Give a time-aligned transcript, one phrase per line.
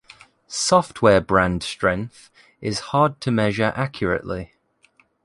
[0.47, 4.55] Software brand strength is hard to measure accurately.